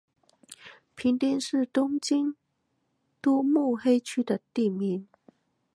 [0.95, 2.35] 平町是东京
[3.21, 5.07] 都目黑区的地名。